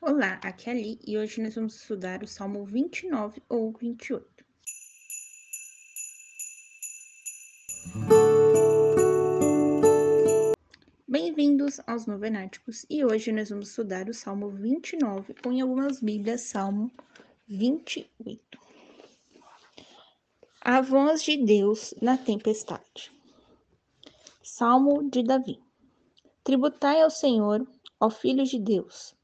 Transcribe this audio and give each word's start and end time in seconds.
Olá, 0.00 0.38
aqui 0.44 0.70
é 0.70 0.72
a 0.72 0.76
Ali 0.76 1.00
e 1.04 1.18
hoje 1.18 1.42
nós 1.42 1.56
vamos 1.56 1.74
estudar 1.74 2.22
o 2.22 2.26
Salmo 2.26 2.64
29 2.64 3.42
ou 3.48 3.72
28. 3.72 4.44
Bem-vindos 11.08 11.80
aos 11.84 12.06
Novenáticos 12.06 12.86
e 12.88 13.04
hoje 13.04 13.32
nós 13.32 13.50
vamos 13.50 13.70
estudar 13.70 14.08
o 14.08 14.14
Salmo 14.14 14.50
29 14.50 15.34
ou 15.44 15.52
em 15.52 15.62
algumas 15.62 16.00
Bíblias, 16.00 16.42
Salmo 16.42 16.92
28. 17.48 18.40
A 20.60 20.80
voz 20.80 21.24
de 21.24 21.44
Deus 21.44 21.92
na 22.00 22.16
tempestade. 22.16 23.10
Salmo 24.44 25.10
de 25.10 25.24
Davi. 25.24 25.60
Tributai 26.44 27.02
ao 27.02 27.10
Senhor, 27.10 27.66
ó 27.98 28.08
filhos 28.08 28.48
de 28.48 28.60
Deus 28.60 29.17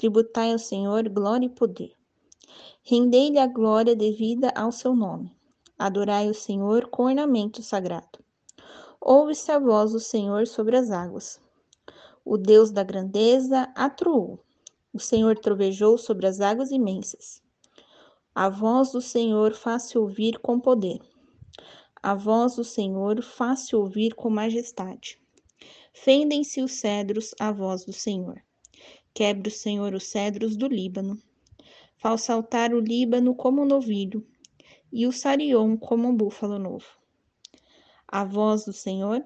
Tributai 0.00 0.50
ao 0.50 0.58
Senhor 0.58 1.06
glória 1.10 1.44
e 1.44 1.50
poder. 1.50 1.92
Rendei-lhe 2.82 3.38
a 3.38 3.46
glória 3.46 3.94
devida 3.94 4.50
ao 4.56 4.72
seu 4.72 4.96
nome. 4.96 5.30
Adorai 5.78 6.30
o 6.30 6.32
Senhor 6.32 6.88
com 6.88 7.02
ornamento 7.02 7.62
sagrado. 7.62 8.18
Ouve-se 8.98 9.52
a 9.52 9.58
voz 9.58 9.92
do 9.92 10.00
Senhor 10.00 10.46
sobre 10.46 10.78
as 10.78 10.90
águas. 10.90 11.38
O 12.24 12.38
Deus 12.38 12.70
da 12.70 12.82
grandeza 12.82 13.70
atroou. 13.74 14.42
O 14.90 14.98
Senhor 14.98 15.38
trovejou 15.38 15.98
sobre 15.98 16.26
as 16.26 16.40
águas 16.40 16.70
imensas. 16.70 17.42
A 18.34 18.48
voz 18.48 18.92
do 18.92 19.02
Senhor 19.02 19.52
faz-se 19.52 19.98
ouvir 19.98 20.38
com 20.38 20.58
poder. 20.58 20.98
A 22.02 22.14
voz 22.14 22.56
do 22.56 22.64
Senhor 22.64 23.22
faz-se 23.22 23.76
ouvir 23.76 24.14
com 24.14 24.30
majestade. 24.30 25.20
Fendem-se 25.92 26.62
os 26.62 26.72
cedros 26.72 27.34
à 27.38 27.52
voz 27.52 27.84
do 27.84 27.92
Senhor. 27.92 28.42
Quebre 29.12 29.48
o 29.48 29.52
Senhor 29.52 29.94
os 29.94 30.04
cedros 30.04 30.56
do 30.56 30.66
Líbano. 30.66 31.20
Faz 31.98 32.22
saltar 32.22 32.72
o 32.72 32.80
Líbano 32.80 33.34
como 33.34 33.62
um 33.62 33.66
novilho, 33.66 34.26
e 34.92 35.06
o 35.06 35.12
Sarion 35.12 35.76
como 35.76 36.08
um 36.08 36.16
búfalo 36.16 36.58
novo. 36.58 36.86
A 38.08 38.24
voz 38.24 38.64
do 38.64 38.72
Senhor 38.72 39.24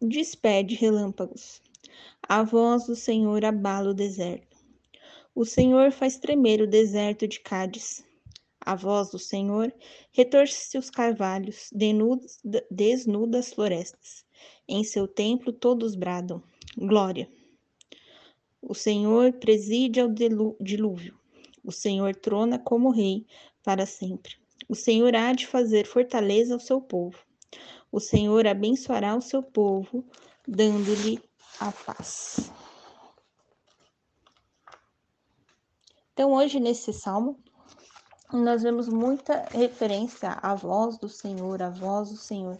despede 0.00 0.74
relâmpagos. 0.74 1.62
A 2.28 2.42
voz 2.42 2.86
do 2.86 2.94
Senhor 2.94 3.44
abala 3.44 3.90
o 3.90 3.94
deserto. 3.94 4.56
O 5.34 5.44
Senhor 5.44 5.90
faz 5.92 6.18
tremer 6.18 6.60
o 6.60 6.66
deserto 6.66 7.26
de 7.26 7.40
Cádiz. 7.40 8.04
A 8.60 8.74
voz 8.74 9.10
do 9.10 9.18
Senhor 9.18 9.72
retorce 10.12 10.76
os 10.76 10.90
carvalhos, 10.90 11.70
desnuda 12.70 13.38
as 13.38 13.52
florestas. 13.52 14.24
Em 14.68 14.84
seu 14.84 15.08
templo 15.08 15.52
todos 15.52 15.94
bradam: 15.94 16.42
Glória! 16.76 17.28
O 18.62 18.74
Senhor 18.74 19.32
preside 19.34 20.00
ao 20.00 20.08
dilúvio. 20.60 21.18
O 21.64 21.72
Senhor 21.72 22.14
trona 22.14 22.58
como 22.58 22.90
rei 22.90 23.26
para 23.62 23.86
sempre. 23.86 24.36
O 24.68 24.74
Senhor 24.74 25.14
há 25.16 25.32
de 25.32 25.46
fazer 25.46 25.86
fortaleza 25.86 26.54
ao 26.54 26.60
seu 26.60 26.80
povo. 26.80 27.18
O 27.90 27.98
Senhor 27.98 28.46
abençoará 28.46 29.16
o 29.16 29.20
seu 29.20 29.42
povo, 29.42 30.04
dando-lhe 30.46 31.20
a 31.58 31.72
paz. 31.72 32.50
Então, 36.12 36.32
hoje 36.32 36.60
nesse 36.60 36.92
salmo, 36.92 37.38
nós 38.32 38.62
vemos 38.62 38.88
muita 38.88 39.48
referência 39.50 40.30
à 40.42 40.54
voz 40.54 40.98
do 40.98 41.08
Senhor, 41.08 41.62
à 41.62 41.70
voz 41.70 42.10
do 42.10 42.16
Senhor. 42.16 42.58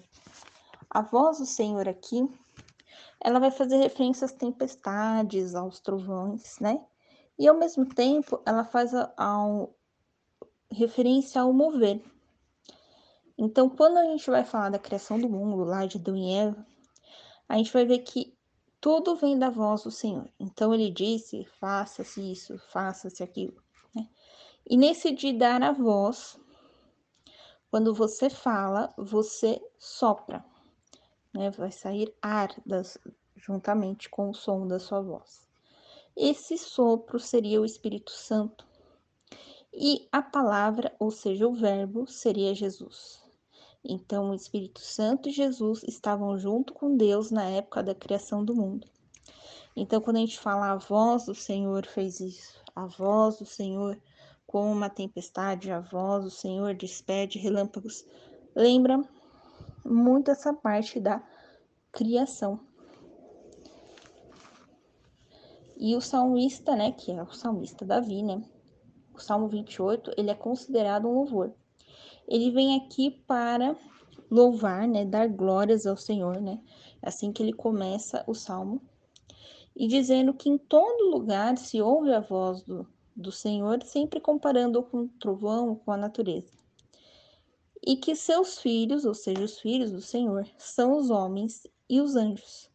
A 0.89 1.03
voz 1.03 1.39
do 1.39 1.47
Senhor 1.47 1.89
aqui 1.89 2.29
ela 3.23 3.39
vai 3.39 3.51
fazer 3.51 3.77
referência 3.77 4.25
às 4.25 4.33
tempestades, 4.33 5.55
aos 5.55 5.79
trovões, 5.79 6.59
né? 6.59 6.83
E 7.39 7.47
ao 7.47 7.57
mesmo 7.57 7.87
tempo, 7.87 8.41
ela 8.47 8.65
faz 8.65 8.95
a, 8.95 9.07
referência 10.71 11.41
ao 11.41 11.53
mover. 11.53 12.03
Então, 13.37 13.69
quando 13.69 13.99
a 13.99 14.05
gente 14.05 14.29
vai 14.31 14.45
falar 14.45 14.71
da 14.71 14.79
criação 14.79 15.19
do 15.19 15.29
mundo, 15.29 15.65
lá 15.65 15.87
de 15.87 15.99
Adão 15.99 16.17
e 16.17 16.35
Eva, 16.35 16.67
a 17.49 17.57
gente 17.57 17.73
vai 17.73 17.85
ver 17.85 17.99
que 18.01 18.37
tudo 18.81 19.17
vem 19.17 19.39
da 19.39 19.51
voz 19.51 19.83
do 19.83 19.91
Senhor. 19.91 20.29
Então, 20.39 20.73
ele 20.73 20.91
disse: 20.91 21.45
faça-se 21.59 22.33
isso, 22.33 22.59
faça-se 22.71 23.23
aquilo. 23.23 23.63
Né? 23.95 24.09
E 24.69 24.77
nesse 24.77 25.11
de 25.11 25.33
dar 25.33 25.63
a 25.63 25.73
voz, 25.73 26.39
quando 27.71 27.95
você 27.95 28.31
fala, 28.31 28.93
você 28.97 29.61
sopra 29.79 30.45
né? 31.33 31.51
Vai 31.51 31.71
sair 31.71 32.15
ar 32.21 32.49
das, 32.67 32.99
juntamente 33.37 34.09
com 34.09 34.31
o 34.31 34.35
som 34.35 34.67
da 34.67 34.79
sua 34.79 35.01
voz. 35.01 35.47
Esse 36.17 36.59
sopro 36.59 37.19
seria 37.19 37.61
o 37.61 37.65
Espírito 37.65 38.11
Santo. 38.11 38.67
E 39.73 40.09
a 40.11 40.21
palavra, 40.21 40.95
ou 40.99 41.11
seja, 41.11 41.47
o 41.47 41.55
verbo, 41.55 42.07
seria 42.07 42.55
Jesus. 42.55 43.23
Então, 43.83 44.31
o 44.31 44.35
Espírito 44.35 44.81
Santo 44.81 45.29
e 45.29 45.33
Jesus 45.33 45.83
estavam 45.85 46.37
junto 46.37 46.75
com 46.75 46.97
Deus 46.97 47.31
na 47.31 47.45
época 47.45 47.83
da 47.83 47.95
criação 47.95 48.45
do 48.45 48.55
mundo. 48.55 48.87
Então, 49.75 50.01
quando 50.01 50.17
a 50.17 50.21
gente 50.21 50.39
fala 50.39 50.73
a 50.73 50.77
voz 50.77 51.25
do 51.25 51.35
Senhor 51.35 51.87
fez 51.87 52.21
isso, 52.21 52.61
a 52.75 52.87
voz 52.87 53.39
do 53.39 53.47
Senhor 53.47 53.99
como 54.47 54.71
uma 54.71 54.91
tempestade, 54.91 55.71
a 55.71 55.81
voz 55.81 56.25
do 56.25 56.31
Senhor 56.31 56.75
despede 56.75 57.39
relâmpagos, 57.39 58.05
lembra 58.55 59.01
muito 59.91 60.31
essa 60.31 60.55
parte 60.55 61.01
da 61.01 61.23
criação. 61.93 62.61
E 65.77 65.97
o 65.97 66.01
salmista, 66.01 66.77
né, 66.77 66.93
que 66.93 67.11
é 67.11 67.23
o 67.23 67.33
salmista 67.33 67.85
Davi, 67.85 68.23
né, 68.23 68.43
o 69.15 69.19
Salmo 69.19 69.49
28, 69.49 70.13
ele 70.17 70.31
é 70.31 70.35
considerado 70.35 71.09
um 71.09 71.15
louvor. 71.15 71.53
Ele 72.29 72.51
vem 72.51 72.77
aqui 72.77 73.11
para 73.27 73.77
louvar, 74.31 74.87
né, 74.87 75.05
dar 75.05 75.29
glórias 75.29 75.87
ao 75.87 75.97
Senhor, 75.97 76.41
né, 76.41 76.61
assim 77.03 77.33
que 77.33 77.43
ele 77.43 77.53
começa 77.53 78.23
o 78.27 78.35
salmo, 78.35 78.81
e 79.75 79.89
dizendo 79.89 80.35
que 80.35 80.49
em 80.49 80.59
todo 80.59 81.11
lugar 81.11 81.57
se 81.57 81.81
ouve 81.81 82.13
a 82.13 82.21
voz 82.21 82.63
do, 82.63 82.87
do 83.17 83.33
Senhor, 83.33 83.83
sempre 83.83 84.21
comparando 84.21 84.83
com 84.83 85.05
o 85.05 85.09
trovão, 85.09 85.75
com 85.75 85.93
a 85.93 85.97
natureza 85.97 86.61
e 87.87 87.97
que 87.97 88.15
seus 88.15 88.59
filhos, 88.59 89.05
ou 89.05 89.15
seja, 89.15 89.43
os 89.43 89.59
filhos 89.59 89.91
do 89.91 90.01
Senhor, 90.01 90.47
são 90.59 90.97
os 90.97 91.11
homens 91.11 91.67
e 91.89 92.01
os 92.01 92.17
anjos. 92.17 92.71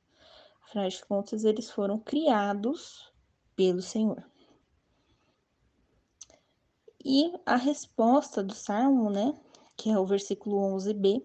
Afinal 0.64 0.90
de 0.90 1.06
contas, 1.06 1.44
eles 1.44 1.70
foram 1.70 2.00
criados 2.00 3.12
pelo 3.56 3.82
Senhor. 3.82 4.24
E 7.04 7.32
a 7.46 7.56
resposta 7.56 8.44
do 8.44 8.54
Salmo, 8.54 9.12
né, 9.12 9.38
que 9.78 9.92
é 9.92 10.00
o 10.00 10.06
versículo 10.06 10.58
11b, 10.76 11.24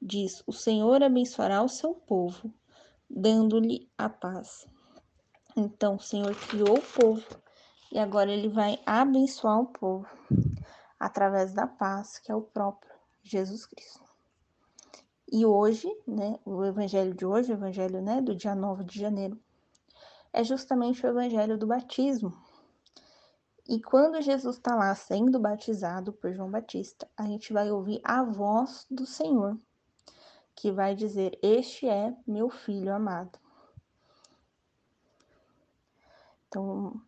diz: 0.00 0.42
O 0.46 0.52
Senhor 0.52 1.02
abençoará 1.02 1.62
o 1.62 1.68
seu 1.68 1.94
povo, 1.94 2.52
dando-lhe 3.08 3.90
a 3.96 4.10
paz. 4.10 4.68
Então, 5.56 5.94
o 5.96 6.00
Senhor 6.00 6.34
criou 6.34 6.76
o 6.76 6.82
povo 6.82 7.26
e 7.90 7.98
agora 7.98 8.30
ele 8.30 8.48
vai 8.48 8.78
abençoar 8.84 9.58
o 9.58 9.66
povo 9.66 10.06
através 11.00 11.54
da 11.54 11.66
paz, 11.66 12.18
que 12.18 12.30
é 12.30 12.34
o 12.34 12.42
próprio 12.42 12.85
Jesus 13.28 13.66
Cristo. 13.66 14.04
E 15.30 15.44
hoje, 15.44 15.88
né, 16.06 16.38
o 16.44 16.64
evangelho 16.64 17.12
de 17.12 17.26
hoje, 17.26 17.50
o 17.52 17.54
evangelho, 17.54 18.00
né, 18.00 18.20
do 18.20 18.34
dia 18.34 18.54
9 18.54 18.84
de 18.84 19.00
janeiro, 19.00 19.40
é 20.32 20.44
justamente 20.44 21.04
o 21.04 21.08
evangelho 21.08 21.58
do 21.58 21.66
batismo. 21.66 22.32
E 23.68 23.82
quando 23.82 24.22
Jesus 24.22 24.56
está 24.56 24.76
lá 24.76 24.94
sendo 24.94 25.40
batizado 25.40 26.12
por 26.12 26.32
João 26.32 26.50
Batista, 26.50 27.08
a 27.16 27.24
gente 27.24 27.52
vai 27.52 27.70
ouvir 27.70 28.00
a 28.04 28.22
voz 28.22 28.86
do 28.88 29.04
Senhor, 29.04 29.58
que 30.54 30.70
vai 30.70 30.94
dizer: 30.94 31.36
Este 31.42 31.88
é 31.88 32.16
meu 32.24 32.48
filho 32.48 32.94
amado. 32.94 33.36
Então, 36.46 37.00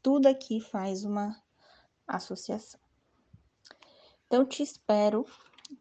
tudo 0.00 0.28
aqui 0.28 0.60
faz 0.60 1.04
uma 1.04 1.36
associação. 2.06 2.80
Então, 4.30 4.46
te 4.46 4.62
espero 4.62 5.26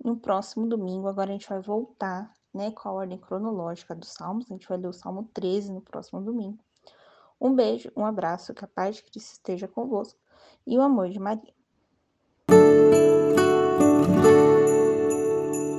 no 0.04 0.18
próximo 0.18 0.68
domingo. 0.68 1.08
Agora 1.08 1.30
a 1.30 1.34
gente 1.34 1.48
vai 1.48 1.62
voltar, 1.62 2.34
né, 2.52 2.72
com 2.72 2.90
a 2.90 2.92
ordem 2.92 3.20
cronológica 3.20 3.94
dos 3.94 4.10
Salmos. 4.10 4.50
A 4.50 4.56
gente 4.56 4.68
vai 4.68 4.76
ler 4.76 4.88
o 4.88 4.94
Salmo 4.94 5.30
13 5.32 5.72
no 5.72 5.82
próximo 5.82 6.20
domingo. 6.20 6.58
Um 7.40 7.54
beijo, 7.54 7.92
um 7.96 8.04
abraço, 8.04 8.56
que 8.56 8.66
a 8.66 8.68
paz 8.68 8.96
de 8.96 9.04
Cristo 9.04 9.34
esteja 9.34 9.68
convosco 9.68 10.20
e 10.66 10.76
o 10.80 10.82
amor 10.82 11.10
de 11.10 11.20
Maria. 11.20 11.59